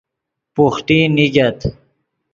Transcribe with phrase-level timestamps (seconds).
[0.55, 1.59] بوحٹی نیگت